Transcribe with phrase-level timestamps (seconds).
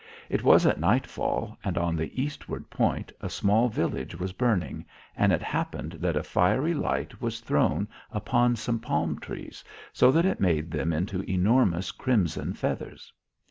[0.29, 4.83] It was at nightfall and on the eastward point a small village was burning,
[5.15, 10.25] and it happened that a fiery light was thrown upon some palm trees so that
[10.25, 13.13] it made them into enormous crimson feathers.